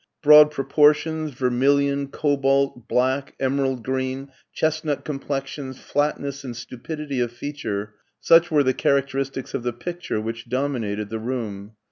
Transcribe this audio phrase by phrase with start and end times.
[0.23, 7.31] Broad propor tions, vermilion, cobalt, black, emerald green, chest nut complexions, flatness and stupidity of
[7.31, 11.73] feature, such were the characteristics of the picture which dominated the room.